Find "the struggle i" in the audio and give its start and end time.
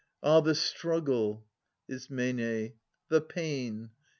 0.41-2.73